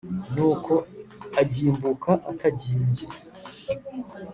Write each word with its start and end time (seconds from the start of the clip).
Nuko 0.33 0.73
agimbuka 1.41 2.11
atagimbye 2.31 3.05